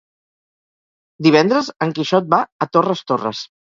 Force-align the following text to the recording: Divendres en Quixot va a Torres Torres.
Divendres 1.27 1.69
en 1.87 1.93
Quixot 1.99 2.33
va 2.35 2.41
a 2.67 2.73
Torres 2.79 3.05
Torres. 3.13 3.45